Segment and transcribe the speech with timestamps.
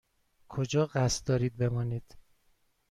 [0.49, 2.17] کجا قصد دارید بمانید؟